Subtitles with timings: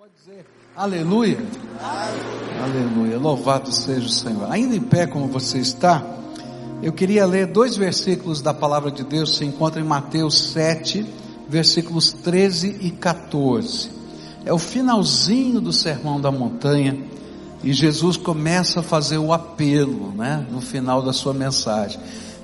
[0.00, 1.36] Pode dizer aleluia.
[2.58, 3.18] Aleluia.
[3.18, 4.50] Louvado seja o Senhor.
[4.50, 6.02] Ainda em pé como você está,
[6.82, 11.04] eu queria ler dois versículos da palavra de Deus, se encontra em Mateus 7,
[11.46, 13.90] versículos 13 e 14.
[14.46, 16.98] É o finalzinho do Sermão da Montanha
[17.62, 22.00] e Jesus começa a fazer o apelo, né, no final da sua mensagem.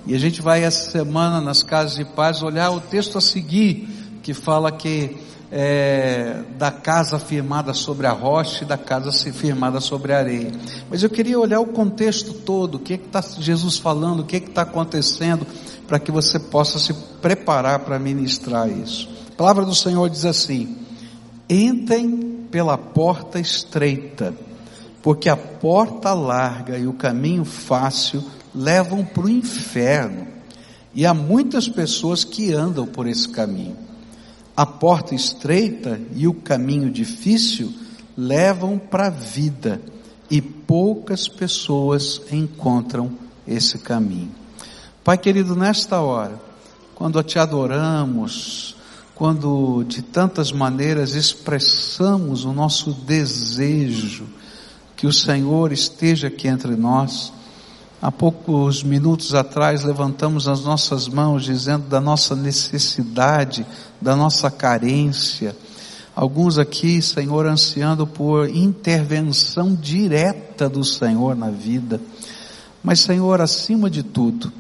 [0.06, 3.88] E a gente vai essa semana nas casas de paz olhar o texto a seguir,
[4.22, 5.16] que fala que
[5.50, 10.52] é, da casa firmada sobre a rocha e da casa firmada sobre a areia.
[10.90, 14.36] Mas eu queria olhar o contexto todo, o que é está Jesus falando, o que
[14.36, 15.46] é está acontecendo,
[15.86, 19.08] para que você possa se preparar para ministrar isso.
[19.32, 20.76] A palavra do Senhor diz assim:
[21.48, 24.34] entrem pela porta estreita,
[25.02, 30.26] porque a porta larga e o caminho fácil levam para o inferno,
[30.94, 33.85] e há muitas pessoas que andam por esse caminho.
[34.56, 37.74] A porta estreita e o caminho difícil
[38.16, 39.82] levam para a vida
[40.30, 43.12] e poucas pessoas encontram
[43.46, 44.32] esse caminho.
[45.04, 46.40] Pai querido, nesta hora,
[46.94, 48.74] quando te adoramos,
[49.14, 54.26] quando de tantas maneiras expressamos o nosso desejo
[54.96, 57.32] que o Senhor esteja aqui entre nós,
[58.00, 63.64] Há poucos minutos atrás levantamos as nossas mãos dizendo da nossa necessidade,
[63.98, 65.56] da nossa carência.
[66.14, 71.98] Alguns aqui, Senhor, ansiando por intervenção direta do Senhor na vida.
[72.84, 74.52] Mas, Senhor, acima de tudo,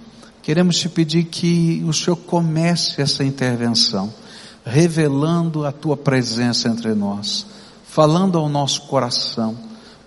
[0.42, 4.12] queremos te pedir que o Senhor comece essa intervenção,
[4.64, 7.46] revelando a tua presença entre nós,
[7.86, 9.54] falando ao nosso coração,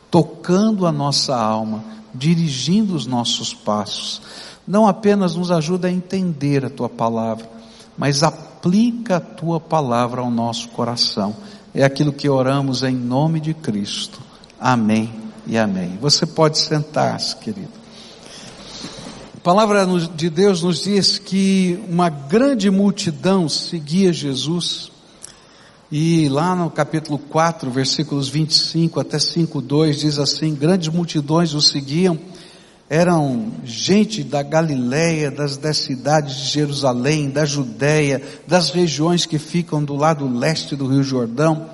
[0.09, 4.21] tocando a nossa alma dirigindo os nossos passos.
[4.67, 7.49] Não apenas nos ajuda a entender a tua palavra,
[7.97, 11.35] mas aplica a tua palavra ao nosso coração.
[11.73, 14.19] É aquilo que oramos em nome de Cristo.
[14.59, 15.13] Amém
[15.47, 15.97] e amém.
[16.01, 17.79] Você pode sentar-se, querido.
[19.37, 24.88] A palavra de Deus nos diz que uma grande multidão seguia Jesus
[25.91, 32.19] e lá no capítulo 4, versículos 25 até 5:2 diz assim: Grandes multidões o seguiam,
[32.87, 39.83] eram gente da Galiléia, das, das cidades de Jerusalém, da Judéia, das regiões que ficam
[39.83, 41.69] do lado leste do Rio Jordão.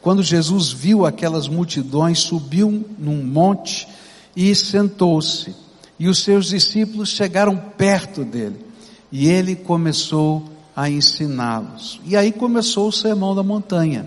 [0.00, 3.86] Quando Jesus viu aquelas multidões, subiu num monte
[4.34, 5.54] e sentou-se.
[5.98, 8.64] E os seus discípulos chegaram perto dele.
[9.12, 12.00] E ele começou a ensiná-los.
[12.06, 14.06] E aí começou o sermão da montanha.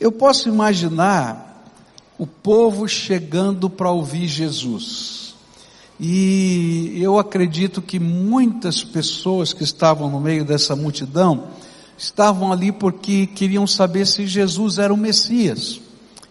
[0.00, 1.64] Eu posso imaginar
[2.18, 5.34] o povo chegando para ouvir Jesus.
[5.98, 11.44] E eu acredito que muitas pessoas que estavam no meio dessa multidão
[11.96, 15.80] estavam ali porque queriam saber se Jesus era o Messias.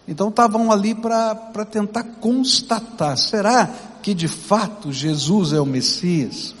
[0.08, 3.66] Então estavam ali para tentar constatar: será
[4.02, 6.54] que de fato Jesus é o Messias?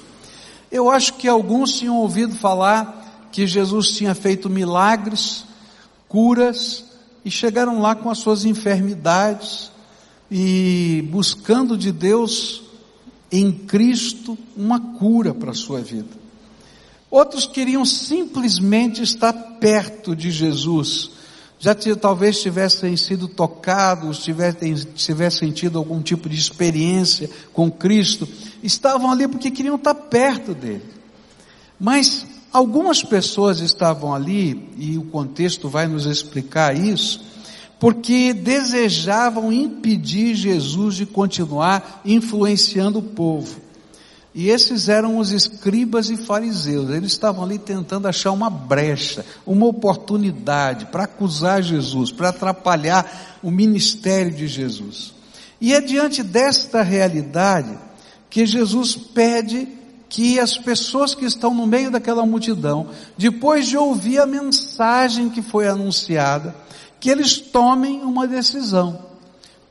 [0.70, 5.44] Eu acho que alguns tinham ouvido falar que Jesus tinha feito milagres,
[6.08, 6.84] curas,
[7.24, 9.70] e chegaram lá com as suas enfermidades
[10.30, 12.62] e buscando de Deus
[13.30, 16.20] em Cristo uma cura para a sua vida.
[17.10, 21.10] Outros queriam simplesmente estar perto de Jesus,
[21.60, 28.26] já talvez tivessem sido tocados, tivessem, tivessem tido algum tipo de experiência com Cristo,
[28.62, 30.82] estavam ali porque queriam estar perto dele.
[31.78, 37.20] Mas algumas pessoas estavam ali, e o contexto vai nos explicar isso,
[37.78, 43.60] porque desejavam impedir Jesus de continuar influenciando o povo.
[44.34, 46.90] E esses eram os escribas e fariseus.
[46.90, 53.50] Eles estavam ali tentando achar uma brecha, uma oportunidade para acusar Jesus, para atrapalhar o
[53.50, 55.12] ministério de Jesus.
[55.60, 57.76] E é diante desta realidade
[58.28, 59.66] que Jesus pede
[60.08, 65.42] que as pessoas que estão no meio daquela multidão, depois de ouvir a mensagem que
[65.42, 66.54] foi anunciada,
[66.98, 69.09] que eles tomem uma decisão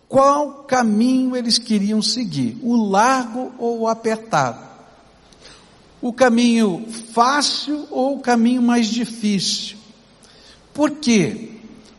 [0.10, 4.68] qual caminho eles queriam seguir, o largo ou o apertado,
[6.02, 6.84] o caminho
[7.14, 9.78] fácil ou o caminho mais difícil.
[10.74, 11.52] Por quê?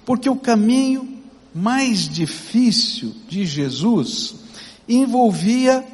[0.04, 1.20] Porque o caminho
[1.54, 4.34] mais difícil de Jesus
[4.88, 5.86] envolvia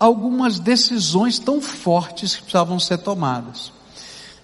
[0.00, 3.72] algumas decisões tão fortes que precisavam ser tomadas.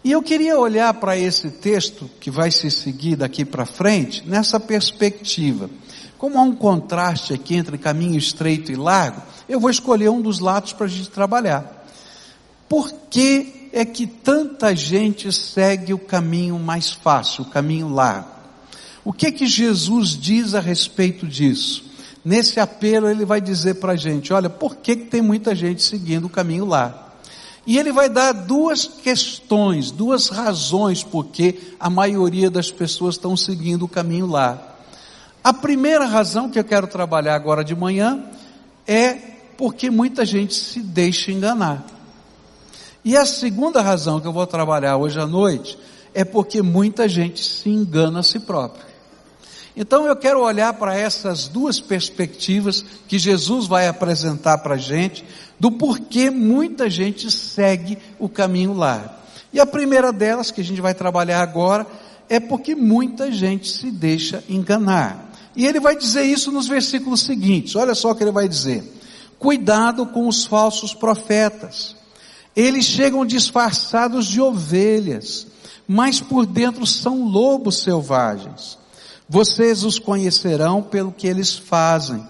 [0.04, 4.58] E eu queria olhar para esse texto que vai se seguir daqui para frente nessa
[4.60, 5.68] perspectiva.
[6.20, 10.38] Como há um contraste aqui entre caminho estreito e largo, eu vou escolher um dos
[10.38, 11.86] lados para a gente trabalhar.
[12.68, 18.28] Por que é que tanta gente segue o caminho mais fácil, o caminho largo?
[19.02, 21.84] O que que Jesus diz a respeito disso?
[22.22, 25.82] Nesse apelo ele vai dizer para a gente, olha, por que, que tem muita gente
[25.82, 27.14] seguindo o caminho lá?
[27.66, 33.34] E ele vai dar duas questões, duas razões por que a maioria das pessoas estão
[33.38, 34.66] seguindo o caminho lá.
[35.42, 38.22] A primeira razão que eu quero trabalhar agora de manhã
[38.86, 39.14] é
[39.56, 41.84] porque muita gente se deixa enganar.
[43.02, 45.78] E a segunda razão que eu vou trabalhar hoje à noite
[46.12, 48.84] é porque muita gente se engana a si próprio.
[49.74, 55.24] Então eu quero olhar para essas duas perspectivas que Jesus vai apresentar para a gente,
[55.58, 59.18] do porquê muita gente segue o caminho lá.
[59.52, 61.86] E a primeira delas, que a gente vai trabalhar agora,
[62.28, 65.29] é porque muita gente se deixa enganar.
[65.54, 68.84] E ele vai dizer isso nos versículos seguintes, olha só o que ele vai dizer.
[69.38, 71.96] Cuidado com os falsos profetas.
[72.54, 75.46] Eles chegam disfarçados de ovelhas,
[75.88, 78.78] mas por dentro são lobos selvagens.
[79.28, 82.26] Vocês os conhecerão pelo que eles fazem.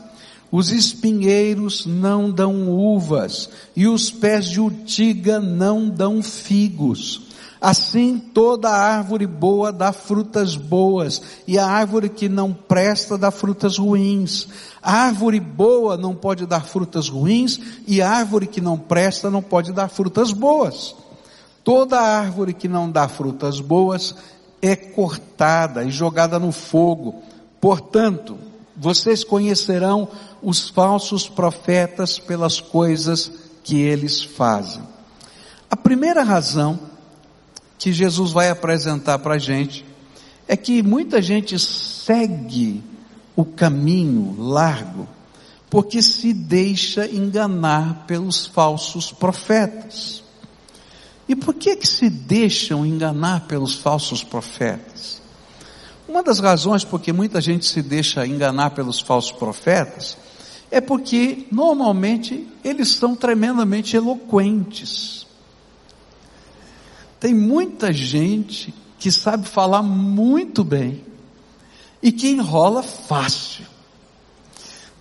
[0.53, 7.23] Os espinheiros não dão uvas e os pés de urtiga não dão figos.
[7.61, 13.77] Assim toda árvore boa dá frutas boas e a árvore que não presta dá frutas
[13.77, 14.49] ruins.
[14.83, 19.43] A árvore boa não pode dar frutas ruins e a árvore que não presta não
[19.43, 20.95] pode dar frutas boas.
[21.63, 24.15] Toda árvore que não dá frutas boas
[24.63, 27.23] é cortada e jogada no fogo.
[27.61, 28.39] Portanto,
[28.75, 30.09] vocês conhecerão
[30.43, 33.31] os falsos profetas pelas coisas
[33.63, 34.83] que eles fazem.
[35.71, 36.90] A primeira razão
[37.81, 39.87] que Jesus vai apresentar para a gente
[40.47, 42.85] é que muita gente segue
[43.35, 45.09] o caminho largo
[45.71, 50.23] porque se deixa enganar pelos falsos profetas.
[51.27, 55.23] E por que que se deixam enganar pelos falsos profetas?
[56.07, 60.19] Uma das razões por que muita gente se deixa enganar pelos falsos profetas
[60.71, 65.30] é porque normalmente eles são tremendamente eloquentes.
[67.21, 71.05] Tem muita gente que sabe falar muito bem
[72.03, 73.67] e que enrola fácil.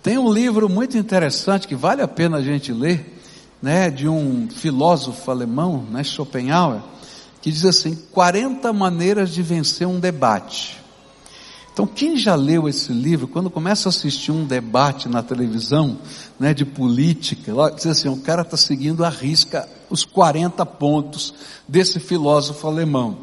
[0.02, 3.18] Tem um livro muito interessante que vale a pena a gente ler,
[3.60, 6.82] né, de um filósofo alemão, né, Schopenhauer,
[7.40, 10.78] que diz assim: 40 maneiras de vencer um debate.
[11.80, 15.96] Então, quem já leu esse livro, quando começa a assistir um debate na televisão,
[16.38, 21.32] né, de política, diz assim, o cara está seguindo a risca os 40 pontos
[21.66, 23.20] desse filósofo alemão.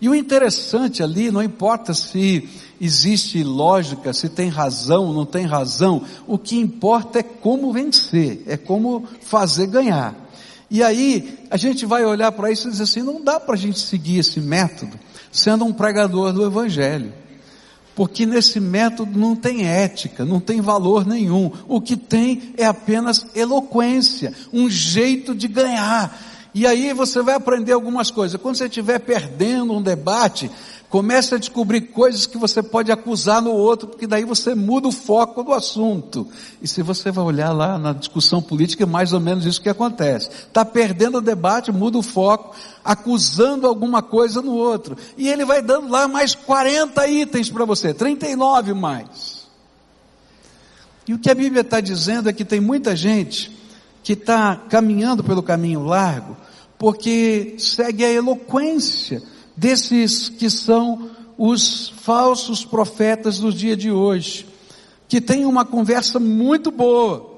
[0.00, 2.48] E o interessante ali, não importa se
[2.80, 8.56] existe lógica, se tem razão, não tem razão, o que importa é como vencer, é
[8.56, 10.12] como fazer ganhar.
[10.68, 13.58] E aí, a gente vai olhar para isso e dizer assim, não dá para a
[13.58, 14.98] gente seguir esse método
[15.30, 17.25] sendo um pregador do Evangelho.
[17.96, 21.50] Porque nesse método não tem ética, não tem valor nenhum.
[21.66, 26.14] O que tem é apenas eloquência, um jeito de ganhar.
[26.54, 28.40] E aí você vai aprender algumas coisas.
[28.40, 30.50] Quando você estiver perdendo um debate,
[30.88, 34.92] comece a descobrir coisas que você pode acusar no outro, porque daí você muda o
[34.92, 36.26] foco do assunto.
[36.62, 39.68] E se você vai olhar lá na discussão política, é mais ou menos isso que
[39.68, 40.28] acontece.
[40.28, 42.54] Está perdendo o debate, muda o foco,
[42.84, 44.96] acusando alguma coisa no outro.
[45.16, 49.46] E ele vai dando lá mais 40 itens para você, 39 mais.
[51.08, 53.56] E o que a Bíblia está dizendo é que tem muita gente
[54.02, 56.36] que está caminhando pelo caminho largo,
[56.78, 59.22] porque segue a eloquência
[59.56, 64.46] desses que são os falsos profetas dos dias de hoje,
[65.08, 67.34] que têm uma conversa muito boa,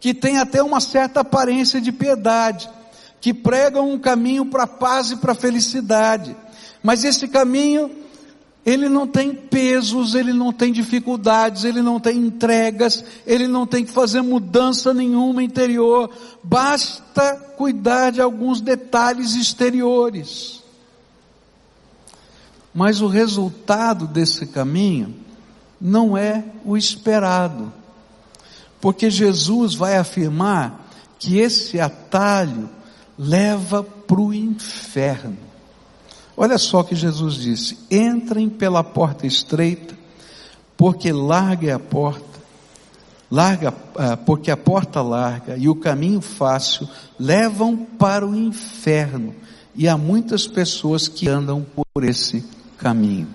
[0.00, 2.68] que tem até uma certa aparência de piedade,
[3.20, 6.36] que pregam um caminho para a paz e para a felicidade,
[6.82, 7.90] mas esse caminho
[8.64, 13.82] ele não tem pesos, ele não tem dificuldades, ele não tem entregas, ele não tem
[13.82, 16.10] que fazer mudança nenhuma interior,
[16.42, 20.62] basta cuidar de alguns detalhes exteriores.
[22.74, 25.14] Mas o resultado desse caminho
[25.80, 27.72] não é o esperado,
[28.80, 32.68] porque Jesus vai afirmar que esse atalho
[33.18, 35.36] leva para o inferno.
[36.36, 39.96] Olha só o que Jesus disse: entrem pela porta estreita,
[40.76, 42.38] porque larga é a porta,
[43.30, 49.34] larga, ah, porque a porta larga e o caminho fácil levam para o inferno,
[49.74, 52.44] e há muitas pessoas que andam por esse
[52.78, 53.28] caminho.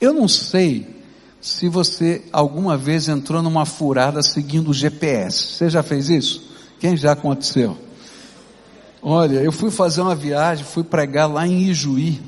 [0.00, 1.02] Eu não sei
[1.40, 5.54] se você alguma vez entrou numa furada seguindo o GPS.
[5.54, 6.42] Você já fez isso?
[6.80, 7.78] Quem já aconteceu?
[9.02, 12.22] Olha, eu fui fazer uma viagem, fui pregar lá em Ijuí,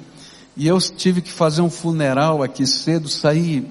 [0.56, 3.66] e eu tive que fazer um funeral aqui cedo, saí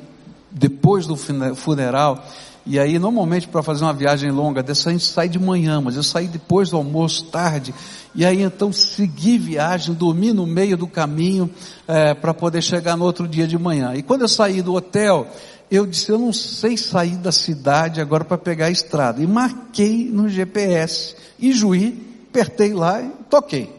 [0.51, 2.25] depois do funeral,
[2.65, 5.95] e aí normalmente para fazer uma viagem longa dessa a gente sai de manhã, mas
[5.95, 7.73] eu saí depois do almoço, tarde,
[8.13, 11.49] e aí então segui viagem, dormi no meio do caminho
[11.87, 13.93] é, para poder chegar no outro dia de manhã.
[13.93, 15.27] E quando eu saí do hotel,
[15.69, 19.21] eu disse, eu não sei sair da cidade agora para pegar a estrada.
[19.21, 23.74] E marquei no GPS, e Juí, apertei lá e toquei.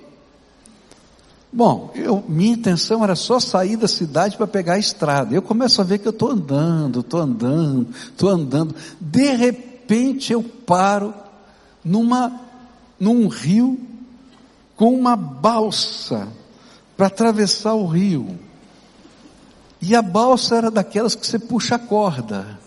[1.56, 5.34] Bom, eu, minha intenção era só sair da cidade para pegar a estrada.
[5.34, 8.74] Eu começo a ver que eu estou andando, estou andando, estou andando.
[9.00, 11.14] De repente eu paro
[11.82, 12.38] numa,
[13.00, 13.80] num rio
[14.76, 16.28] com uma balsa
[16.94, 18.38] para atravessar o rio.
[19.80, 22.58] E a balsa era daquelas que você puxa a corda.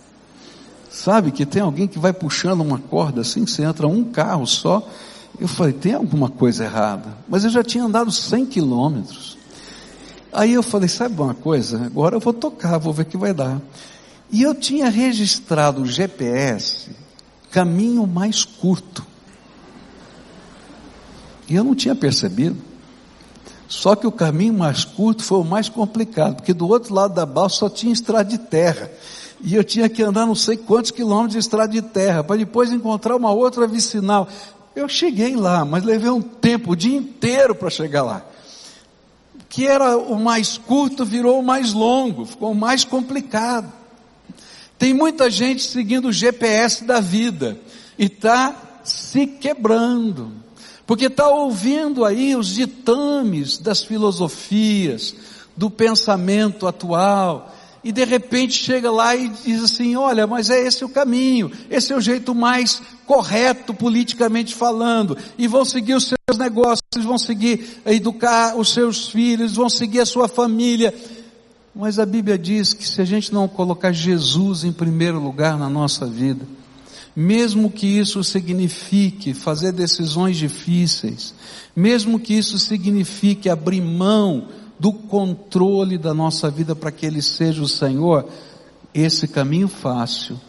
[0.90, 4.84] Sabe que tem alguém que vai puxando uma corda assim, você entra um carro só
[5.40, 7.18] eu falei, tem alguma coisa errada.
[7.28, 9.38] Mas eu já tinha andado 100 quilômetros.
[10.32, 11.86] Aí eu falei, sabe uma coisa?
[11.86, 13.62] Agora eu vou tocar, vou ver o que vai dar.
[14.32, 16.90] E eu tinha registrado o GPS,
[17.52, 19.06] caminho mais curto.
[21.48, 22.58] E eu não tinha percebido.
[23.68, 27.26] Só que o caminho mais curto foi o mais complicado, porque do outro lado da
[27.26, 28.92] balsa só tinha estrada de terra.
[29.42, 32.72] E eu tinha que andar não sei quantos quilômetros de estrada de terra, para depois
[32.72, 34.28] encontrar uma outra vicinal.
[34.80, 38.26] Eu cheguei lá, mas levei um tempo, o dia inteiro para chegar lá.
[39.50, 43.70] Que era o mais curto, virou o mais longo, ficou mais complicado.
[44.78, 47.60] Tem muita gente seguindo o GPS da vida
[47.98, 50.32] e está se quebrando,
[50.88, 55.14] porque está ouvindo aí os ditames das filosofias,
[55.58, 60.84] do pensamento atual, e de repente chega lá e diz assim: olha, mas é esse
[60.84, 66.38] o caminho, esse é o jeito mais correto politicamente falando, e vão seguir os seus
[66.38, 70.94] negócios, vão seguir educar os seus filhos, vão seguir a sua família.
[71.74, 75.70] Mas a Bíblia diz que se a gente não colocar Jesus em primeiro lugar na
[75.70, 76.46] nossa vida,
[77.16, 81.34] mesmo que isso signifique fazer decisões difíceis,
[81.76, 84.48] mesmo que isso signifique abrir mão
[84.80, 88.26] do controle da nossa vida para que Ele seja o Senhor,
[88.94, 90.40] esse caminho fácil,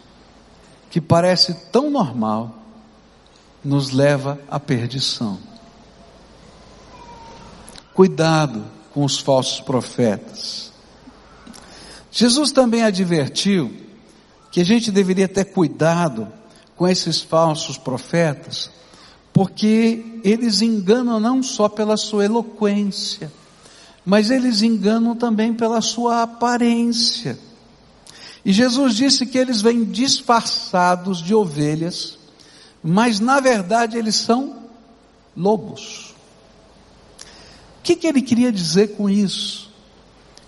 [0.89, 2.55] que parece tão normal,
[3.65, 5.39] nos leva à perdição.
[7.93, 10.73] Cuidado com os falsos profetas.
[12.11, 13.73] Jesus também advertiu
[14.51, 16.29] que a gente deveria ter cuidado
[16.77, 18.71] com esses falsos profetas,
[19.33, 23.31] porque eles enganam não só pela sua eloquência,
[24.05, 27.39] mas eles enganam também pela sua aparência.
[28.45, 32.19] E Jesus disse que eles vêm disfarçados de ovelhas,
[32.83, 34.57] mas na verdade eles são
[35.37, 36.15] lobos.
[37.79, 39.71] O que, que ele queria dizer com isso?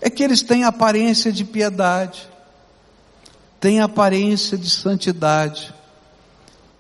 [0.01, 2.29] É que eles têm aparência de piedade,
[3.61, 5.73] têm aparência de santidade,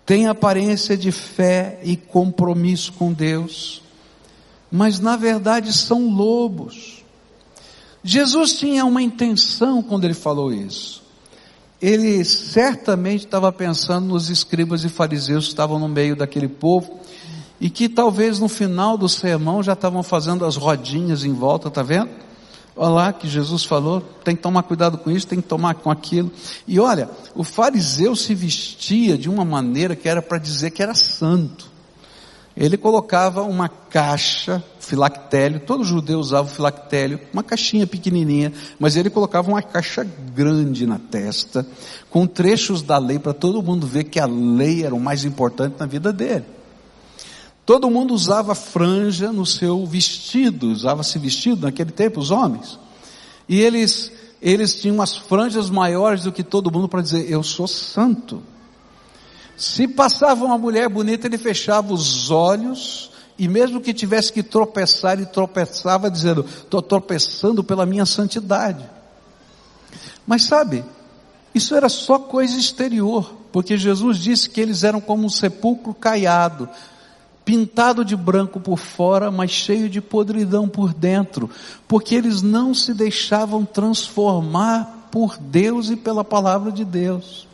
[0.04, 3.81] têm aparência de fé e compromisso com Deus,
[4.72, 7.04] mas na verdade são lobos.
[8.02, 11.02] Jesus tinha uma intenção quando ele falou isso.
[11.80, 17.00] Ele certamente estava pensando nos escribas e fariseus que estavam no meio daquele povo
[17.60, 21.82] e que talvez no final do sermão já estavam fazendo as rodinhas em volta, tá
[21.82, 22.10] vendo?
[22.74, 25.90] Olha lá que Jesus falou, tem que tomar cuidado com isso, tem que tomar com
[25.90, 26.32] aquilo.
[26.66, 30.94] E olha, o fariseu se vestia de uma maneira que era para dizer que era
[30.94, 31.71] santo
[32.56, 39.48] ele colocava uma caixa, filactélio, todo judeu usava filactélio, uma caixinha pequenininha, mas ele colocava
[39.48, 41.66] uma caixa grande na testa,
[42.10, 45.76] com trechos da lei para todo mundo ver que a lei era o mais importante
[45.78, 46.44] na vida dele.
[47.64, 52.78] Todo mundo usava franja no seu vestido, usava-se vestido naquele tempo, os homens.
[53.48, 57.68] E eles, eles tinham umas franjas maiores do que todo mundo para dizer, eu sou
[57.68, 58.42] santo.
[59.56, 65.14] Se passava uma mulher bonita, ele fechava os olhos, e mesmo que tivesse que tropeçar,
[65.14, 68.84] ele tropeçava dizendo: Estou tropeçando pela minha santidade.
[70.26, 70.84] Mas sabe,
[71.54, 76.68] isso era só coisa exterior, porque Jesus disse que eles eram como um sepulcro caiado,
[77.44, 81.50] pintado de branco por fora, mas cheio de podridão por dentro,
[81.86, 87.46] porque eles não se deixavam transformar por Deus e pela palavra de Deus.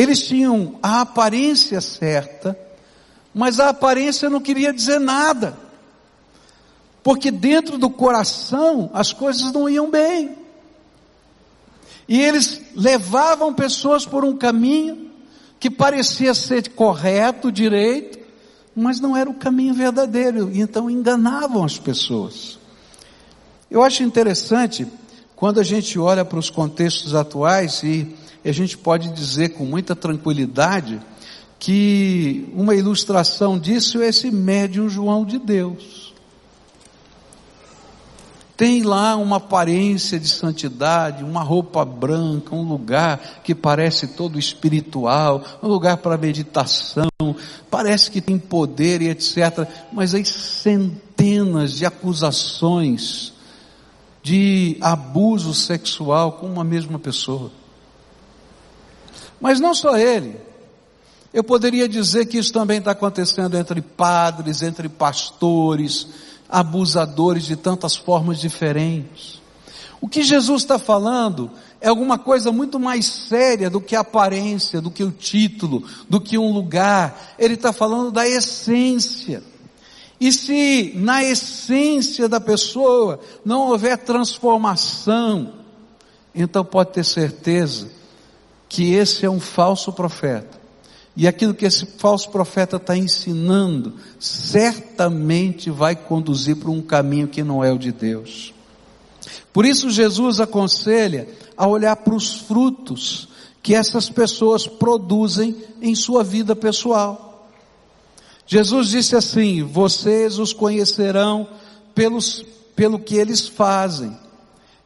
[0.00, 2.58] Eles tinham a aparência certa,
[3.34, 5.54] mas a aparência não queria dizer nada.
[7.02, 10.34] Porque dentro do coração as coisas não iam bem.
[12.08, 15.10] E eles levavam pessoas por um caminho
[15.58, 18.18] que parecia ser correto, direito,
[18.74, 22.58] mas não era o caminho verdadeiro, então enganavam as pessoas.
[23.70, 24.86] Eu acho interessante
[25.36, 28.18] quando a gente olha para os contextos atuais e
[28.48, 31.00] a gente pode dizer com muita tranquilidade
[31.58, 36.14] que uma ilustração disso é esse médium João de Deus.
[38.56, 45.42] Tem lá uma aparência de santidade, uma roupa branca, um lugar que parece todo espiritual,
[45.62, 47.08] um lugar para meditação,
[47.70, 49.66] parece que tem poder e etc.
[49.92, 53.32] Mas aí centenas de acusações
[54.22, 57.50] de abuso sexual com uma mesma pessoa.
[59.40, 60.36] Mas não só ele.
[61.32, 66.08] Eu poderia dizer que isso também está acontecendo entre padres, entre pastores,
[66.48, 69.40] abusadores de tantas formas diferentes.
[70.00, 74.80] O que Jesus está falando é alguma coisa muito mais séria do que a aparência,
[74.80, 77.36] do que o título, do que um lugar.
[77.38, 79.42] Ele está falando da essência.
[80.20, 85.52] E se na essência da pessoa não houver transformação,
[86.34, 87.99] então pode ter certeza
[88.70, 90.60] que esse é um falso profeta.
[91.16, 97.42] E aquilo que esse falso profeta está ensinando, certamente vai conduzir para um caminho que
[97.42, 98.54] não é o de Deus.
[99.52, 103.28] Por isso Jesus aconselha a olhar para os frutos
[103.60, 107.50] que essas pessoas produzem em sua vida pessoal.
[108.46, 111.48] Jesus disse assim: Vocês os conhecerão
[111.92, 112.44] pelos,
[112.76, 114.16] pelo que eles fazem.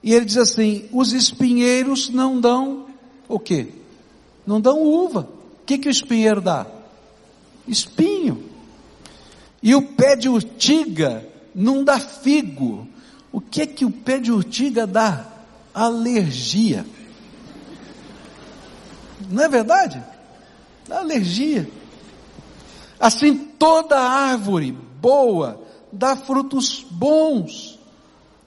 [0.02, 2.83] E ele diz assim: Os espinheiros não dão
[3.28, 3.68] o quê?
[4.46, 5.28] Não dão uva.
[5.62, 6.66] O que, que o espinheiro dá?
[7.66, 8.44] Espinho.
[9.62, 12.86] E o pé de urtiga não dá figo.
[13.32, 15.26] O que que o pé de urtiga dá?
[15.72, 16.84] Alergia.
[19.30, 20.02] Não é verdade?
[20.86, 21.68] Dá alergia.
[23.00, 25.60] Assim toda árvore boa
[25.92, 27.78] dá frutos bons,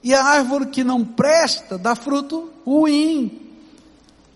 [0.02, 3.47] e a árvore que não presta dá fruto ruim.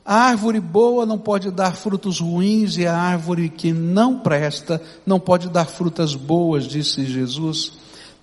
[0.05, 5.21] A árvore boa não pode dar frutos ruins, e a árvore que não presta não
[5.21, 7.73] pode dar frutas boas, disse Jesus.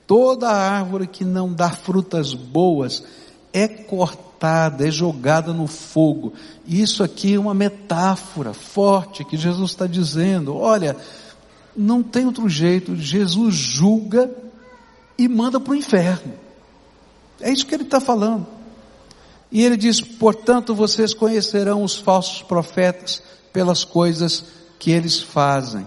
[0.06, 3.04] Toda árvore que não dá frutas boas
[3.54, 6.34] é cortada, é jogada no fogo.
[6.68, 10.56] Isso aqui é uma metáfora forte que Jesus está dizendo.
[10.58, 10.98] Olha,
[11.76, 12.96] não tem outro jeito.
[12.96, 14.30] Jesus julga
[15.18, 16.34] e manda para o inferno.
[17.40, 18.46] É isso que ele está falando.
[19.52, 24.44] E ele diz: portanto, vocês conhecerão os falsos profetas pelas coisas
[24.78, 25.86] que eles fazem.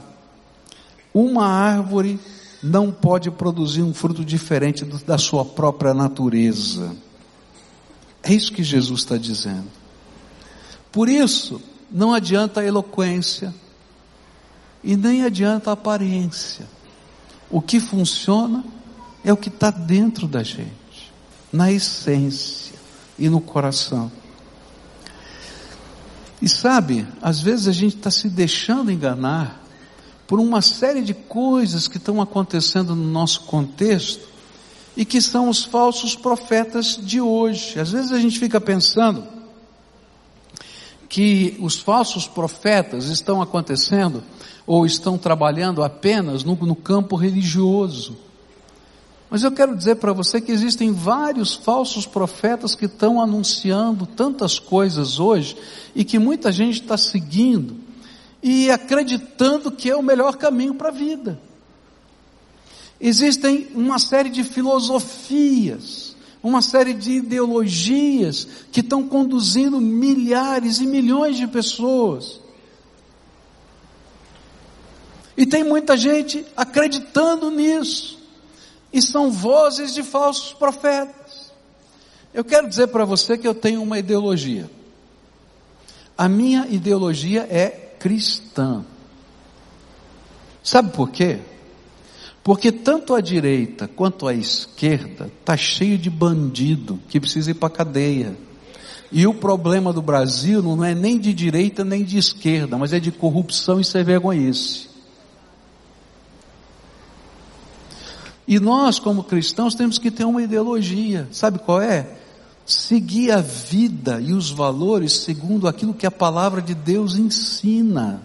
[1.15, 2.19] Uma árvore
[2.63, 6.97] não pode produzir um fruto diferente da sua própria natureza.
[8.23, 9.67] É isso que Jesus está dizendo.
[10.91, 13.55] Por isso, não adianta a eloquência,
[14.83, 16.67] e nem adianta a aparência.
[17.51, 18.65] O que funciona
[19.25, 21.13] é o que está dentro da gente,
[21.53, 22.72] na essência
[23.19, 24.11] e no coração.
[26.41, 29.63] E sabe, às vezes a gente está se deixando enganar
[30.27, 34.27] por uma série de coisas que estão acontecendo no nosso contexto
[34.97, 37.79] e que são os falsos profetas de hoje.
[37.79, 39.25] Às vezes a gente fica pensando
[41.09, 44.23] que os falsos profetas estão acontecendo
[44.67, 48.17] ou estão trabalhando apenas no, no campo religioso.
[49.33, 54.59] Mas eu quero dizer para você que existem vários falsos profetas que estão anunciando tantas
[54.59, 55.57] coisas hoje
[55.95, 57.77] e que muita gente está seguindo
[58.43, 61.41] e acreditando que é o melhor caminho para a vida.
[63.01, 71.39] Existem uma série de filosofias, uma série de ideologias que estão conduzindo milhares e milhões
[71.39, 72.39] de pessoas
[75.35, 78.22] e tem muita gente acreditando nisso.
[78.93, 81.53] E são vozes de falsos profetas.
[82.35, 84.71] Eu quero dizer para você que eu tenho uma ideologia.
[86.17, 88.85] A minha ideologia é cristã.
[90.63, 91.41] Sabe por quê?
[92.43, 97.69] Porque tanto a direita quanto a esquerda está cheio de bandido que precisa ir para
[97.69, 98.37] a cadeia.
[99.11, 102.99] E o problema do Brasil não é nem de direita nem de esquerda, mas é
[102.99, 104.92] de corrupção e ser vergonhice.
[108.53, 111.27] E nós, como cristãos, temos que ter uma ideologia.
[111.33, 112.19] Sabe qual é?
[112.67, 118.21] Seguir a vida e os valores segundo aquilo que a palavra de Deus ensina.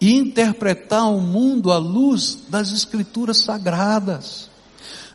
[0.00, 4.48] E interpretar o mundo à luz das escrituras sagradas.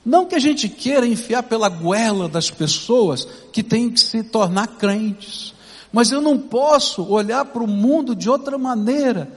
[0.06, 4.78] Não que a gente queira enfiar pela goela das pessoas que têm que se tornar
[4.78, 5.56] crentes.
[5.92, 9.34] Mas eu não posso olhar para o mundo de outra maneira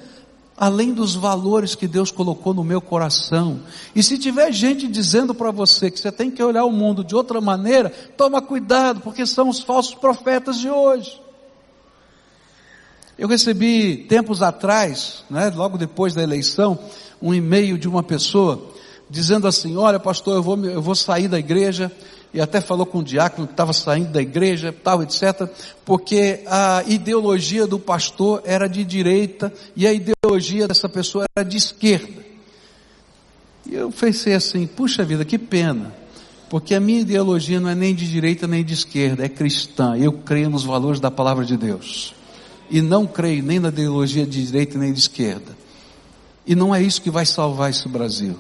[0.57, 3.61] além dos valores que Deus colocou no meu coração.
[3.95, 7.15] E se tiver gente dizendo para você que você tem que olhar o mundo de
[7.15, 11.21] outra maneira, toma cuidado, porque são os falsos profetas de hoje.
[13.19, 16.79] Eu recebi tempos atrás, né, logo depois da eleição,
[17.23, 18.74] um e-mail de uma pessoa
[19.09, 21.91] dizendo assim: Olha, pastor, eu vou, eu vou sair da igreja.
[22.33, 25.49] E até falou com o diácono que estava saindo da igreja, tal, etc.
[25.85, 31.57] Porque a ideologia do pastor era de direita e a ideologia dessa pessoa era de
[31.57, 32.25] esquerda.
[33.65, 35.95] E eu pensei assim: puxa vida, que pena.
[36.51, 39.97] Porque a minha ideologia não é nem de direita nem de esquerda, é cristã.
[39.97, 42.15] Eu creio nos valores da palavra de Deus.
[42.71, 45.57] E não creio nem na ideologia de direita nem de esquerda.
[46.47, 48.39] E não é isso que vai salvar esse Brasil.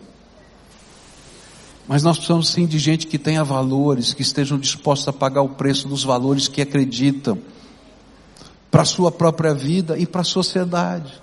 [1.86, 5.50] Mas nós precisamos sim de gente que tenha valores, que estejam dispostos a pagar o
[5.50, 7.38] preço dos valores que acreditam
[8.70, 11.22] para a sua própria vida e para a sociedade.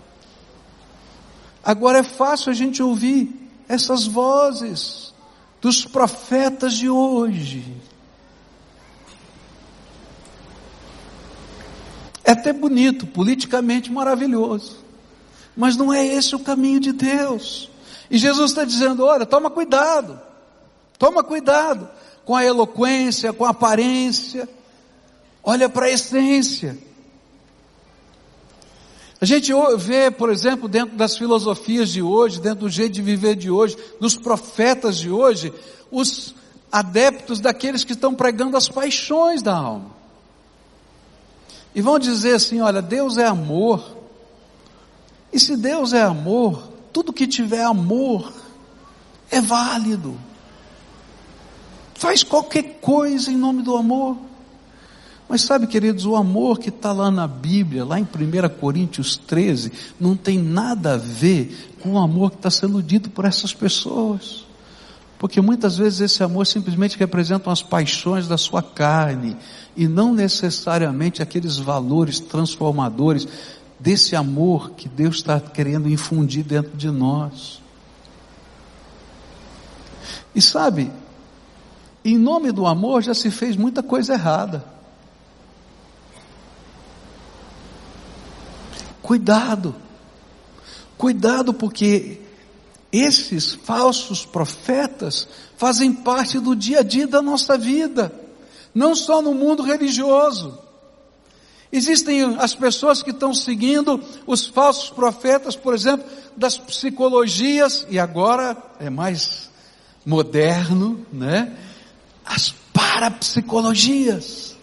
[1.64, 5.14] Agora é fácil a gente ouvir essas vozes
[5.60, 7.64] dos profetas de hoje.
[12.24, 14.78] É até bonito, politicamente maravilhoso.
[15.58, 17.70] Mas não é esse o caminho de Deus.
[18.10, 20.31] E Jesus está dizendo: olha, toma cuidado.
[21.02, 21.90] Toma cuidado
[22.24, 24.48] com a eloquência, com a aparência.
[25.44, 26.78] Olha para a essência.
[29.20, 33.36] A gente vê, por exemplo, dentro das filosofias de hoje, dentro do jeito de viver
[33.36, 35.52] de hoje, dos profetas de hoje,
[35.90, 36.36] os
[36.72, 39.90] adeptos daqueles que estão pregando as paixões da alma.
[41.74, 43.98] E vão dizer assim: olha, Deus é amor.
[45.34, 46.62] E se Deus é amor,
[46.94, 48.32] tudo que tiver amor
[49.32, 50.30] é válido.
[52.02, 54.18] Faz qualquer coisa em nome do amor.
[55.30, 59.72] Mas sabe, queridos, o amor que está lá na Bíblia, lá em 1 Coríntios 13,
[60.00, 64.48] não tem nada a ver com o amor que está sendo dito por essas pessoas.
[65.20, 69.38] Porque muitas vezes esse amor simplesmente representa as paixões da sua carne
[69.78, 73.28] e não necessariamente aqueles valores transformadores
[73.80, 77.62] desse amor que Deus está querendo infundir dentro de nós.
[80.34, 80.90] E sabe,
[82.04, 84.66] em nome do amor já se fez muita coisa errada.
[89.02, 89.76] Cuidado,
[90.98, 92.22] cuidado, porque
[92.92, 98.14] esses falsos profetas fazem parte do dia a dia da nossa vida,
[98.74, 100.58] não só no mundo religioso.
[101.72, 108.58] Existem as pessoas que estão seguindo os falsos profetas, por exemplo, das psicologias, e agora
[108.80, 109.50] é mais
[110.06, 111.56] moderno, né?
[112.26, 114.58] As parapsicologias.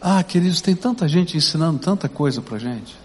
[0.00, 2.96] Ah, queridos, tem tanta gente ensinando tanta coisa para gente.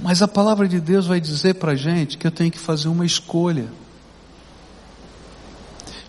[0.00, 3.04] Mas a palavra de Deus vai dizer para gente que eu tenho que fazer uma
[3.04, 3.70] escolha.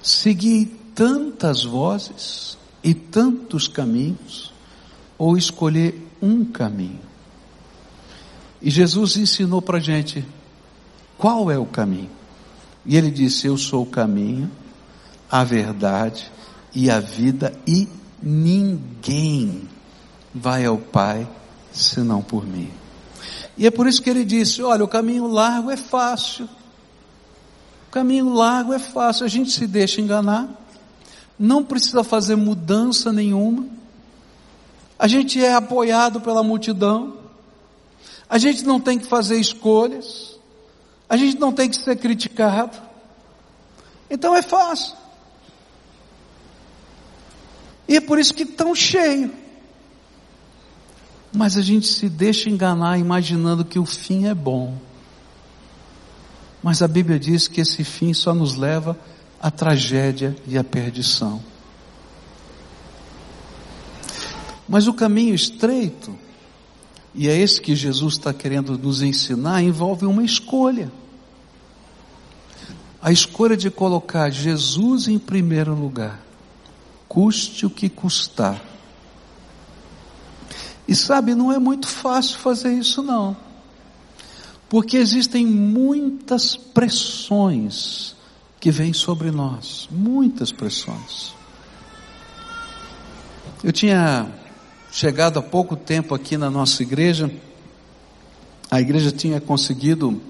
[0.02, 4.52] Seguir tantas vozes e tantos caminhos,
[5.18, 7.00] ou escolher um caminho.
[8.62, 10.26] E Jesus ensinou para gente
[11.18, 12.10] qual é o caminho.
[12.86, 14.50] E ele disse: Eu sou o caminho,
[15.30, 16.32] a verdade
[16.74, 17.88] e a vida, e
[18.22, 19.68] ninguém
[20.34, 21.28] vai ao Pai
[21.72, 22.72] senão por mim.
[23.58, 26.50] E é por isso que ele disse: Olha, o caminho largo é fácil.
[27.88, 30.50] O caminho largo é fácil, a gente se deixa enganar,
[31.38, 33.66] não precisa fazer mudança nenhuma,
[34.98, 37.18] a gente é apoiado pela multidão,
[38.30, 40.31] a gente não tem que fazer escolhas,
[41.12, 42.78] a gente não tem que ser criticado.
[44.10, 44.96] Então é fácil.
[47.86, 49.30] E é por isso que tão cheio.
[51.34, 54.78] Mas a gente se deixa enganar imaginando que o fim é bom.
[56.64, 58.98] Mas a Bíblia diz que esse fim só nos leva
[59.38, 61.44] à tragédia e à perdição.
[64.66, 66.18] Mas o caminho estreito,
[67.14, 71.01] e é esse que Jesus está querendo nos ensinar, envolve uma escolha
[73.02, 76.20] a escolha de colocar Jesus em primeiro lugar,
[77.08, 78.62] custe o que custar.
[80.88, 83.36] E sabe, não é muito fácil fazer isso não.
[84.70, 88.16] Porque existem muitas pressões
[88.60, 91.34] que vêm sobre nós, muitas pressões.
[93.64, 94.28] Eu tinha
[94.92, 97.32] chegado há pouco tempo aqui na nossa igreja,
[98.70, 100.22] a igreja tinha conseguido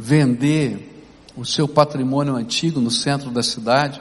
[0.00, 1.04] vender
[1.36, 4.00] o seu patrimônio antigo no centro da cidade,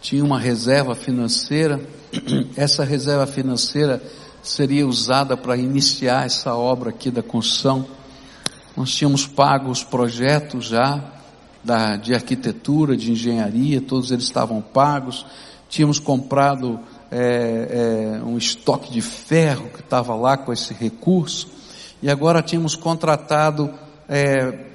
[0.00, 1.78] tinha uma reserva financeira,
[2.56, 4.02] essa reserva financeira
[4.42, 7.86] seria usada para iniciar essa obra aqui da construção.
[8.74, 11.04] Nós tínhamos pago os projetos já
[11.62, 15.26] da, de arquitetura, de engenharia, todos eles estavam pagos.
[15.68, 21.46] Tínhamos comprado é, é, um estoque de ferro que estava lá com esse recurso.
[22.00, 23.70] E agora tínhamos contratado
[24.08, 24.68] é,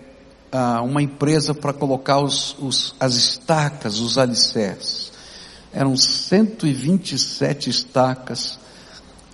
[0.83, 5.11] uma empresa para colocar os, os, as estacas, os alicerces.
[5.71, 8.59] Eram 127 estacas,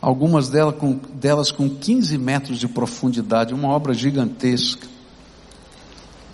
[0.01, 4.87] algumas delas com, delas com 15 metros de profundidade, uma obra gigantesca.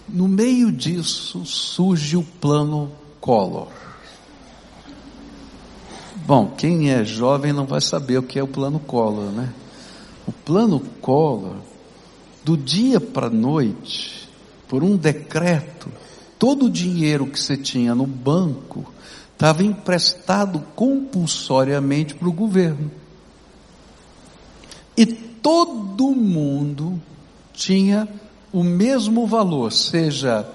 [0.08, 3.70] No meio disso surge o plano Collor.
[6.28, 9.52] Bom, quem é jovem não vai saber o que é o plano Collor, né?
[10.28, 11.56] O plano Collor,
[12.44, 14.25] do dia para a noite,
[14.68, 15.90] por um decreto,
[16.38, 18.86] todo o dinheiro que você tinha no banco
[19.34, 22.92] estava emprestado compulsoriamente para o governo.
[24.98, 27.02] E todo mundo
[27.54, 28.08] tinha
[28.52, 30.48] o mesmo valor, seja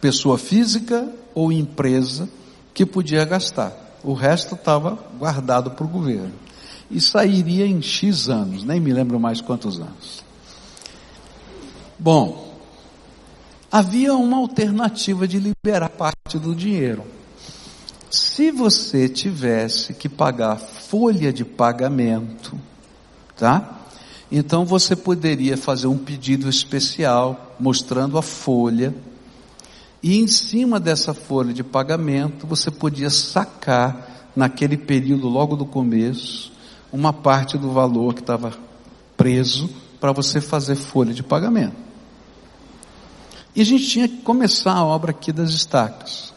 [0.00, 2.28] pessoa física ou empresa,
[2.72, 3.72] que podia gastar.
[4.02, 6.32] O resto estava guardado para o governo.
[6.90, 10.22] E sairia em X anos, nem me lembro mais quantos anos.
[11.98, 12.53] Bom,
[13.74, 17.04] havia uma alternativa de liberar parte do dinheiro.
[18.08, 22.56] Se você tivesse que pagar folha de pagamento,
[23.36, 23.80] tá?
[24.30, 28.94] Então você poderia fazer um pedido especial mostrando a folha
[30.00, 36.52] e em cima dessa folha de pagamento você podia sacar naquele período logo do começo
[36.92, 38.52] uma parte do valor que estava
[39.16, 39.68] preso
[40.00, 41.93] para você fazer folha de pagamento.
[43.54, 46.32] E a gente tinha que começar a obra aqui das estacas.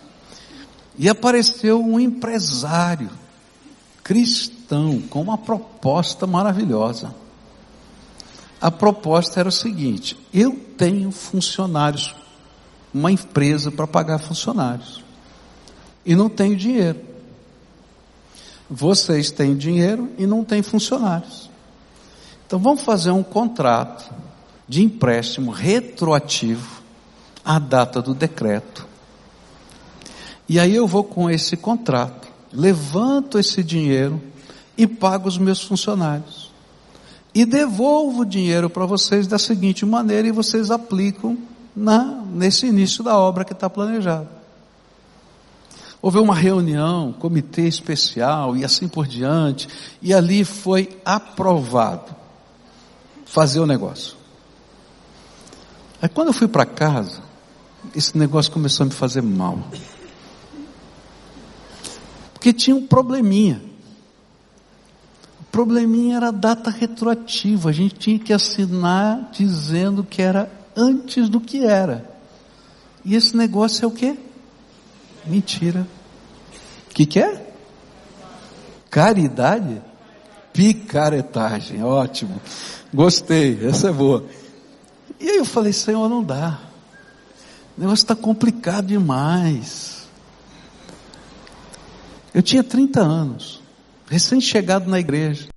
[0.98, 3.10] E apareceu um empresário
[4.04, 7.14] cristão com uma proposta maravilhosa.
[8.62, 12.16] A proposta era o seguinte: eu tenho funcionários,
[12.94, 15.04] uma empresa para pagar funcionários,
[16.06, 17.00] e não tenho dinheiro.
[18.70, 21.50] Vocês têm dinheiro e não têm funcionários.
[22.46, 24.14] Então vamos fazer um contrato
[24.68, 26.77] de empréstimo retroativo
[27.48, 28.86] a data do decreto.
[30.50, 34.22] E aí eu vou com esse contrato, levanto esse dinheiro
[34.78, 36.52] e pago os meus funcionários.
[37.34, 41.38] E devolvo o dinheiro para vocês da seguinte maneira e vocês aplicam
[41.74, 44.28] na, nesse início da obra que está planejado.
[46.02, 49.70] Houve uma reunião, comitê especial e assim por diante,
[50.02, 52.14] e ali foi aprovado
[53.26, 54.18] fazer o negócio.
[56.02, 57.27] Aí quando eu fui para casa,
[57.98, 59.58] esse negócio começou a me fazer mal.
[62.32, 63.60] Porque tinha um probleminha.
[65.42, 67.70] O probleminha era a data retroativa.
[67.70, 72.08] A gente tinha que assinar dizendo que era antes do que era.
[73.04, 74.16] E esse negócio é o quê?
[75.26, 75.88] Mentira.
[76.92, 77.52] O que, que é?
[78.92, 79.82] Caridade?
[80.54, 81.84] Picaretagem.
[81.84, 82.40] Ótimo.
[82.94, 83.66] Gostei.
[83.68, 84.24] Essa é boa.
[85.20, 86.67] E aí eu falei, Senhor, não dá.
[87.78, 90.08] O negócio está complicado demais.
[92.34, 93.62] Eu tinha 30 anos,
[94.10, 95.48] recém-chegado na igreja.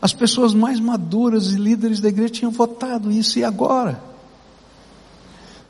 [0.00, 3.98] As pessoas mais maduras e líderes da igreja tinham votado isso, e agora?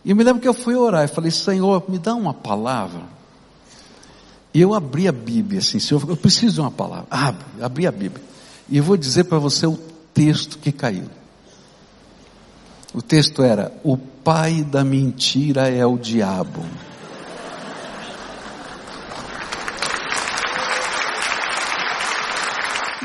[0.05, 3.03] E eu me lembro que eu fui orar e falei, Senhor, me dá uma palavra.
[4.53, 7.07] E eu abri a Bíblia, assim, Senhor, eu preciso de uma palavra.
[7.11, 8.25] Abre, abri a Bíblia.
[8.69, 9.77] E eu vou dizer para você o
[10.13, 11.09] texto que caiu.
[12.93, 16.65] O texto era: O pai da mentira é o diabo.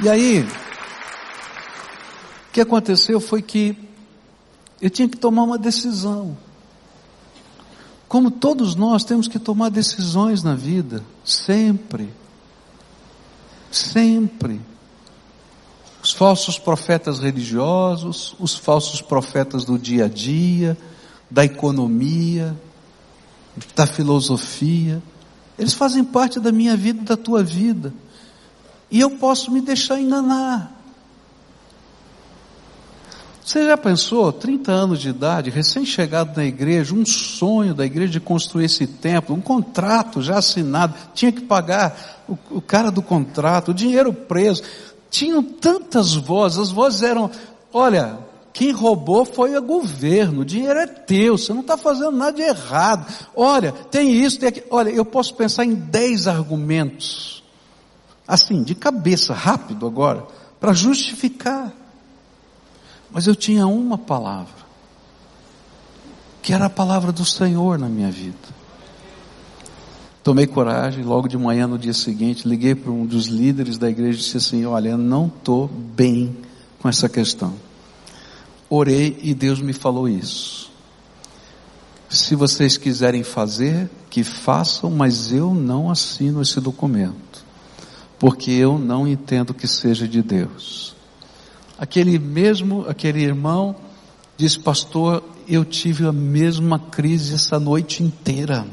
[0.01, 0.39] E aí,
[2.47, 3.77] o que aconteceu foi que
[4.81, 6.37] eu tinha que tomar uma decisão.
[8.07, 12.09] Como todos nós temos que tomar decisões na vida, sempre.
[13.69, 14.61] Sempre
[16.01, 20.77] os falsos profetas religiosos, os falsos profetas do dia a dia,
[21.29, 22.55] da economia,
[23.75, 25.01] da filosofia,
[25.57, 27.93] eles fazem parte da minha vida e da tua vida.
[28.89, 30.75] E eu posso me deixar enganar.
[33.43, 38.19] Você já pensou, 30 anos de idade, recém-chegado na igreja, um sonho da igreja de
[38.19, 43.71] construir esse templo, um contrato já assinado, tinha que pagar o, o cara do contrato,
[43.71, 44.61] o dinheiro preso
[45.09, 47.31] tinham tantas vozes, as vozes eram,
[47.73, 48.19] olha,
[48.53, 52.41] quem roubou foi o governo, o dinheiro é teu, você não está fazendo nada de
[52.41, 53.05] errado.
[53.35, 54.67] Olha, tem isso, tem aquilo.
[54.71, 57.39] Olha, eu posso pensar em dez argumentos
[58.29, 60.23] assim, de cabeça, rápido agora,
[60.59, 61.73] para justificar.
[63.09, 64.53] Mas eu tinha uma palavra,
[66.39, 68.37] que era a palavra do Senhor na minha vida.
[70.23, 74.19] Tomei coragem, logo de manhã, no dia seguinte, liguei para um dos líderes da igreja
[74.19, 76.37] e disse assim: Olha, eu não estou bem
[76.77, 77.55] com essa questão.
[78.69, 80.69] Orei e Deus me falou isso.
[82.09, 87.45] Se vocês quiserem fazer, que façam, mas eu não assino esse documento,
[88.17, 90.95] porque eu não entendo que seja de Deus.
[91.77, 93.75] Aquele mesmo, aquele irmão
[94.37, 98.67] disse, pastor, eu tive a mesma crise essa noite inteira.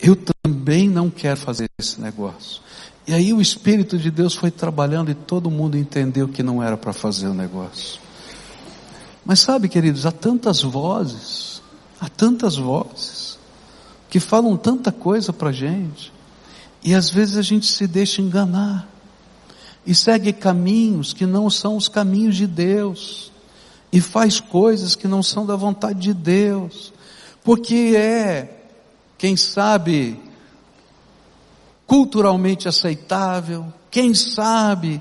[0.00, 2.62] Eu também não quero fazer esse negócio.
[3.06, 6.76] E aí o Espírito de Deus foi trabalhando e todo mundo entendeu que não era
[6.76, 8.00] para fazer o negócio.
[9.24, 11.62] Mas sabe, queridos, há tantas vozes,
[12.00, 13.38] há tantas vozes,
[14.08, 16.12] que falam tanta coisa para a gente,
[16.82, 18.88] e às vezes a gente se deixa enganar,
[19.86, 23.32] e segue caminhos que não são os caminhos de Deus,
[23.92, 26.92] e faz coisas que não são da vontade de Deus,
[27.42, 28.62] porque é
[29.16, 30.18] quem sabe
[31.86, 35.00] culturalmente aceitável, quem sabe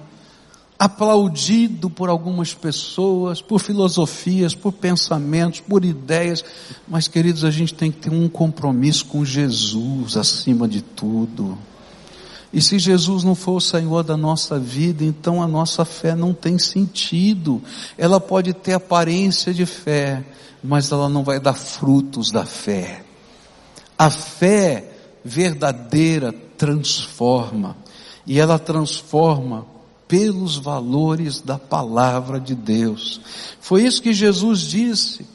[0.77, 6.43] aplaudido por algumas pessoas, por filosofias, por pensamentos, por ideias,
[6.87, 11.57] mas queridos, a gente tem que ter um compromisso com Jesus acima de tudo.
[12.51, 16.33] E se Jesus não for o Senhor da nossa vida, então a nossa fé não
[16.33, 17.61] tem sentido.
[17.97, 20.23] Ela pode ter aparência de fé,
[20.63, 23.03] mas ela não vai dar frutos da fé.
[23.97, 24.91] A fé
[25.23, 27.77] verdadeira transforma,
[28.25, 29.65] e ela transforma
[30.07, 33.21] pelos valores da palavra de Deus.
[33.59, 35.25] Foi isso que Jesus disse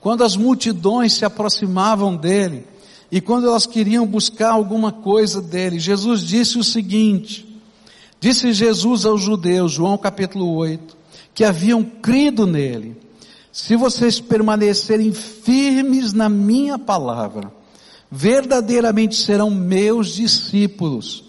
[0.00, 2.64] quando as multidões se aproximavam dele
[3.10, 5.80] e quando elas queriam buscar alguma coisa dele.
[5.80, 7.60] Jesus disse o seguinte:
[8.20, 10.96] Disse Jesus aos judeus, João capítulo 8,
[11.34, 12.96] que haviam crido nele:
[13.50, 17.52] Se vocês permanecerem firmes na minha palavra,
[18.10, 21.24] verdadeiramente serão meus discípulos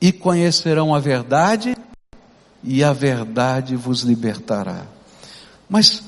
[0.00, 1.76] e conhecerão a verdade
[2.62, 4.86] e a verdade vos libertará.
[5.68, 6.02] Mas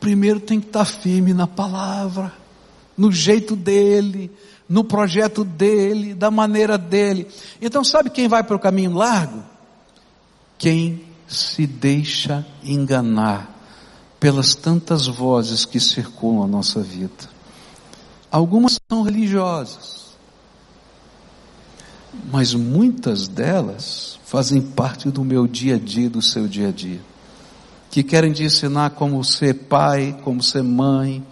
[0.00, 2.32] primeiro tem que estar firme na palavra,
[2.96, 4.30] no jeito dele,
[4.68, 7.28] no projeto dele, da maneira dele.
[7.60, 9.42] Então sabe quem vai para o caminho largo?
[10.58, 13.54] Quem se deixa enganar
[14.18, 17.37] pelas tantas vozes que circulam a nossa vida.
[18.30, 20.08] Algumas são religiosas,
[22.30, 27.00] mas muitas delas fazem parte do meu dia a dia, do seu dia a dia.
[27.90, 31.24] Que querem te ensinar como ser pai, como ser mãe,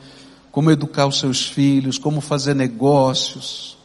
[0.51, 3.77] como educar os seus filhos, como fazer negócios,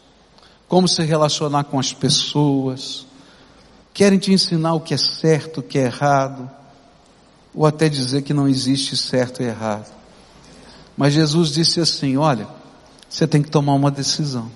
[0.70, 3.06] como se relacionar com as pessoas.
[3.94, 6.50] Querem te ensinar o que é certo, o que é errado,
[7.54, 9.92] ou até dizer que não existe certo e errado.
[10.96, 12.48] Mas Jesus disse assim: olha,
[13.12, 14.50] você tem que tomar uma decisão.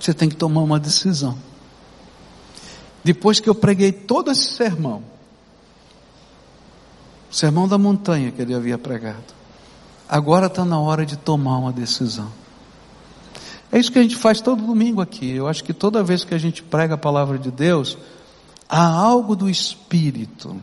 [0.00, 1.36] Você tem que tomar uma decisão.
[3.04, 5.02] Depois que eu preguei todo esse sermão,
[7.30, 9.34] o sermão da montanha que ele havia pregado,
[10.08, 12.32] agora está na hora de tomar uma decisão.
[13.70, 15.30] É isso que a gente faz todo domingo aqui.
[15.30, 17.98] Eu acho que toda vez que a gente prega a palavra de Deus,
[18.66, 20.58] há algo do Espírito,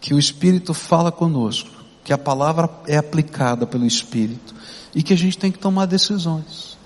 [0.00, 1.70] que o Espírito fala conosco,
[2.02, 4.54] que a palavra é aplicada pelo Espírito
[4.94, 6.78] e que a gente tem que tomar decisões.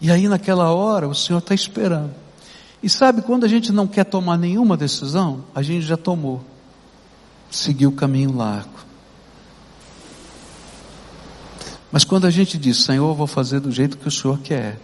[0.00, 2.14] E aí naquela hora o Senhor está esperando.
[2.82, 6.44] E sabe, quando a gente não quer tomar nenhuma decisão, a gente já tomou.
[7.50, 8.78] Seguiu o caminho largo.
[11.90, 14.78] Mas quando a gente diz, Senhor, eu vou fazer do jeito que o Senhor quer,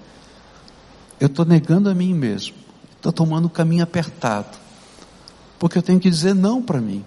[1.20, 2.57] eu estou negando a mim mesmo.
[2.97, 4.57] Estou tomando o caminho apertado.
[5.59, 7.05] Porque eu tenho que dizer não para mim.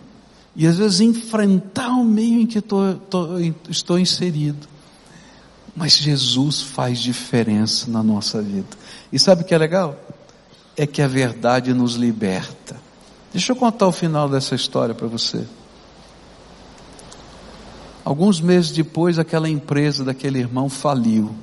[0.55, 3.37] E às vezes enfrentar o meio em que tô, tô,
[3.69, 4.67] estou inserido.
[5.77, 8.75] Mas Jesus faz diferença na nossa vida.
[9.13, 9.95] E sabe o que é legal?
[10.75, 12.81] É que a verdade nos liberta.
[13.31, 15.45] Deixa eu contar o final dessa história para você.
[18.04, 21.35] Alguns meses depois, aquela empresa daquele irmão faliu.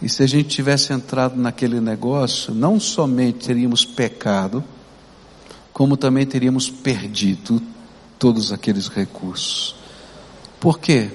[0.00, 4.64] E se a gente tivesse entrado naquele negócio, não somente teríamos pecado,
[5.74, 7.60] como também teríamos perdido
[8.18, 9.74] todos aqueles recursos.
[10.58, 11.10] Por quê?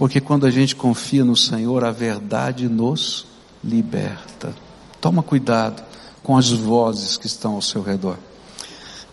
[0.00, 3.26] Porque quando a gente confia no Senhor, a verdade nos
[3.62, 4.54] liberta.
[4.98, 5.84] Toma cuidado
[6.22, 8.16] com as vozes que estão ao seu redor.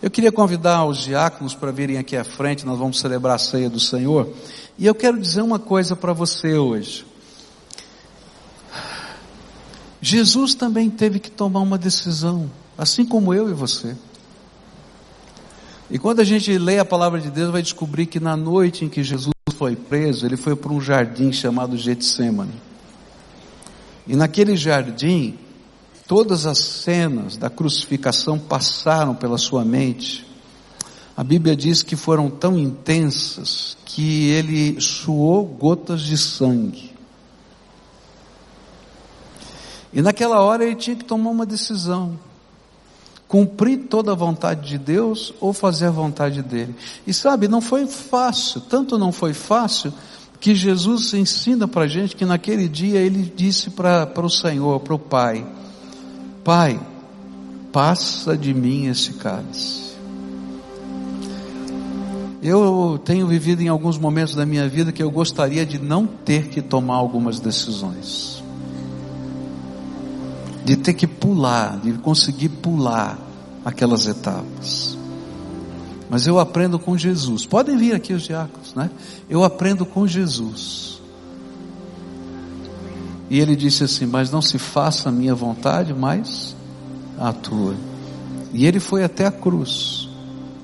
[0.00, 3.68] Eu queria convidar os diáconos para virem aqui à frente, nós vamos celebrar a ceia
[3.68, 4.32] do Senhor.
[4.78, 7.04] E eu quero dizer uma coisa para você hoje.
[10.00, 13.94] Jesus também teve que tomar uma decisão, assim como eu e você.
[15.90, 18.88] E quando a gente lê a palavra de Deus, vai descobrir que na noite em
[18.88, 22.54] que Jesus foi preso, ele foi para um jardim chamado Getsemane.
[24.06, 25.36] E naquele jardim,
[26.06, 30.24] todas as cenas da crucificação passaram pela sua mente.
[31.16, 36.94] A Bíblia diz que foram tão intensas que ele suou gotas de sangue.
[39.92, 42.16] E naquela hora ele tinha que tomar uma decisão:
[43.28, 46.74] cumprir toda a vontade de Deus ou fazer a vontade dele.
[47.06, 49.92] E sabe, não foi fácil, tanto não foi fácil
[50.40, 54.94] que Jesus ensina para a gente que naquele dia ele disse para o Senhor, para
[54.94, 55.46] o Pai:
[56.42, 56.80] Pai,
[57.70, 59.88] passa de mim esse cálice.
[62.40, 66.48] Eu tenho vivido em alguns momentos da minha vida que eu gostaria de não ter
[66.48, 68.37] que tomar algumas decisões
[70.68, 73.18] de ter que pular, de conseguir pular
[73.64, 74.98] aquelas etapas.
[76.10, 77.46] Mas eu aprendo com Jesus.
[77.46, 78.90] Podem vir aqui os diáconos, né?
[79.30, 81.00] Eu aprendo com Jesus.
[83.30, 86.54] E ele disse assim: Mas não se faça a minha vontade, mas
[87.18, 87.74] a tua.
[88.52, 90.06] E ele foi até a cruz.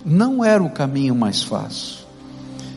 [0.04, 2.04] Não era o caminho mais fácil.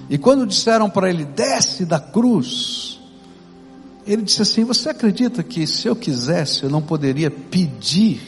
[0.10, 2.97] E quando disseram para ele: Desce da cruz,
[4.08, 8.22] ele disse assim: Você acredita que se eu quisesse, eu não poderia pedir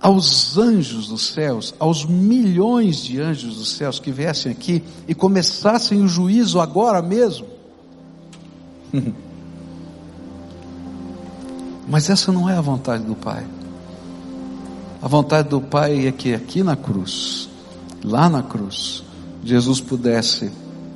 [0.00, 6.02] aos anjos dos céus, aos milhões de anjos dos céus que viessem aqui e começassem
[6.02, 7.46] o juízo agora mesmo?
[11.88, 13.46] Mas essa não é a vontade do Pai.
[15.02, 17.48] A vontade do Pai é que aqui na cruz,
[18.02, 19.04] lá na cruz,
[19.44, 20.50] Jesus pudesse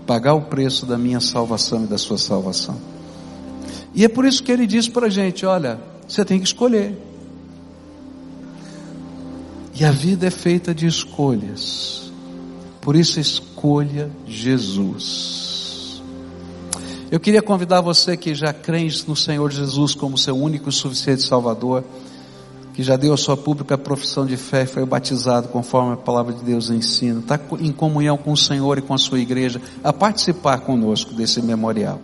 [0.06, 2.76] pagar o preço da minha salvação e da sua salvação.
[3.98, 6.96] E é por isso que ele diz para a gente: olha, você tem que escolher.
[9.74, 12.12] E a vida é feita de escolhas.
[12.80, 16.00] Por isso escolha Jesus.
[17.10, 21.22] Eu queria convidar você que já crê no Senhor Jesus como seu único e suficiente
[21.22, 21.82] Salvador,
[22.74, 26.32] que já deu a sua pública profissão de fé e foi batizado conforme a palavra
[26.32, 29.92] de Deus ensina, está em comunhão com o Senhor e com a sua igreja, a
[29.92, 32.00] participar conosco desse memorial.